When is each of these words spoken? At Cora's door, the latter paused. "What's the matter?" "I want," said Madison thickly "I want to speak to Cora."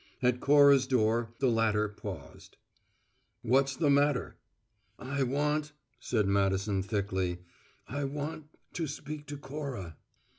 At 0.23 0.39
Cora's 0.39 0.87
door, 0.87 1.29
the 1.37 1.51
latter 1.51 1.87
paused. 1.87 2.57
"What's 3.43 3.75
the 3.75 3.91
matter?" 3.91 4.35
"I 4.97 5.21
want," 5.21 5.73
said 5.99 6.25
Madison 6.25 6.81
thickly 6.81 7.37
"I 7.87 8.05
want 8.05 8.45
to 8.73 8.87
speak 8.87 9.27
to 9.27 9.37
Cora." 9.37 9.97